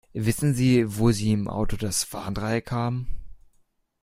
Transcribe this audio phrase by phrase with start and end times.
[0.13, 3.07] Wissen Sie, wo Sie im Auto das Warndreieck haben?